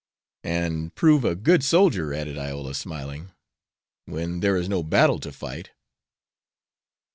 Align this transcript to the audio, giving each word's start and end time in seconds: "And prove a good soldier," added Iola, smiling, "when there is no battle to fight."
"And 0.43 0.95
prove 0.95 1.23
a 1.23 1.35
good 1.35 1.63
soldier," 1.63 2.11
added 2.11 2.35
Iola, 2.35 2.73
smiling, 2.73 3.33
"when 4.05 4.39
there 4.39 4.55
is 4.57 4.67
no 4.67 4.81
battle 4.81 5.19
to 5.19 5.31
fight." 5.31 5.73